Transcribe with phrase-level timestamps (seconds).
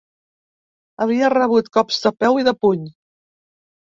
[1.05, 2.89] Havia rebut cops de peu i de puny.